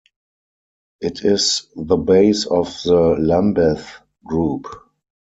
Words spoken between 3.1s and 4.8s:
Lambeth Group.